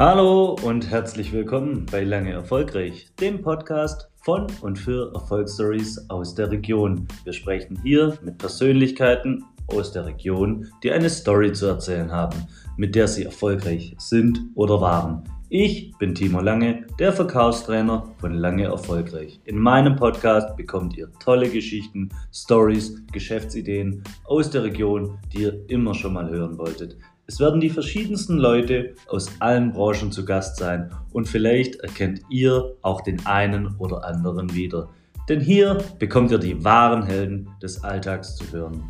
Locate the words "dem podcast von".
3.20-4.46